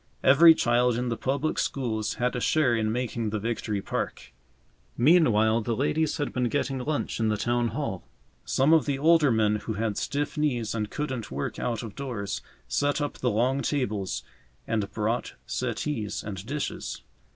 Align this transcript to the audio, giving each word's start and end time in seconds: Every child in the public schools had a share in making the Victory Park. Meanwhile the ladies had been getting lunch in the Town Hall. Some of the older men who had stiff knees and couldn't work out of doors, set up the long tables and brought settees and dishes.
Every 0.23 0.55
child 0.55 0.97
in 0.97 1.09
the 1.09 1.15
public 1.15 1.59
schools 1.59 2.15
had 2.15 2.35
a 2.35 2.39
share 2.39 2.75
in 2.75 2.91
making 2.91 3.29
the 3.29 3.37
Victory 3.37 3.83
Park. 3.83 4.33
Meanwhile 4.97 5.61
the 5.61 5.75
ladies 5.75 6.17
had 6.17 6.33
been 6.33 6.45
getting 6.49 6.79
lunch 6.79 7.19
in 7.19 7.27
the 7.27 7.37
Town 7.37 7.67
Hall. 7.67 8.03
Some 8.43 8.73
of 8.73 8.87
the 8.87 8.97
older 8.97 9.31
men 9.31 9.57
who 9.57 9.73
had 9.73 9.97
stiff 9.99 10.39
knees 10.39 10.73
and 10.73 10.89
couldn't 10.89 11.29
work 11.29 11.59
out 11.59 11.83
of 11.83 11.93
doors, 11.93 12.41
set 12.67 12.99
up 12.99 13.19
the 13.19 13.29
long 13.29 13.61
tables 13.61 14.23
and 14.65 14.89
brought 14.91 15.35
settees 15.45 16.23
and 16.23 16.43
dishes. 16.47 17.03